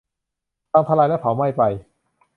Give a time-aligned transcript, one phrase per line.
[0.71, 1.61] พังทลายและเผาไหม้ไป